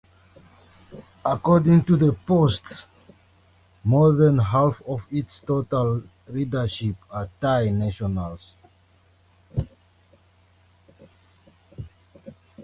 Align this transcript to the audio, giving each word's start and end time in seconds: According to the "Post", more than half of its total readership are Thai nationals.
According 1.23 1.83
to 1.83 1.95
the 1.95 2.13
"Post", 2.25 2.87
more 3.83 4.13
than 4.13 4.39
half 4.39 4.81
of 4.87 5.05
its 5.11 5.41
total 5.41 6.01
readership 6.27 6.95
are 7.11 7.29
Thai 7.39 7.69
nationals. 7.69 8.55